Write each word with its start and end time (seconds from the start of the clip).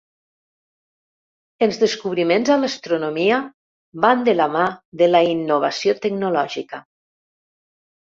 Els 1.65 1.77
descobriments 1.83 2.51
a 2.57 2.57
l'astronomia 2.63 3.39
van 4.09 4.27
de 4.31 4.37
la 4.41 4.51
mà 4.57 4.67
de 5.05 5.13
la 5.15 5.25
innovació 5.37 5.99
tecnològica. 6.05 6.85